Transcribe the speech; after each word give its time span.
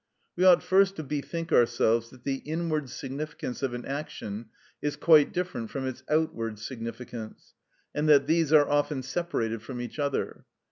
We 0.35 0.45
ought 0.45 0.63
first 0.63 0.95
to 0.95 1.03
bethink 1.03 1.51
ourselves 1.51 2.09
that 2.09 2.23
the 2.23 2.37
inward 2.37 2.89
significance 2.89 3.61
of 3.61 3.75
an 3.75 3.85
action 3.85 4.47
is 4.81 4.95
quite 4.95 5.31
different 5.31 5.69
from 5.69 5.85
its 5.85 6.01
outward 6.09 6.57
significance, 6.57 7.53
and 7.93 8.09
that 8.09 8.25
these 8.25 8.51
are 8.51 8.67
often 8.67 9.03
separated 9.03 9.61
from 9.61 9.79
each 9.79 9.99
other. 9.99 10.45